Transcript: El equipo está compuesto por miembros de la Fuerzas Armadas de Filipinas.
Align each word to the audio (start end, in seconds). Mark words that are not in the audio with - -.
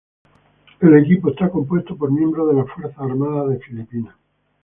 El 0.79 0.95
equipo 0.97 1.29
está 1.29 1.47
compuesto 1.51 1.95
por 1.95 2.11
miembros 2.11 2.49
de 2.49 2.55
la 2.55 2.65
Fuerzas 2.65 2.97
Armadas 2.99 3.49
de 3.49 3.59
Filipinas. 3.59 4.15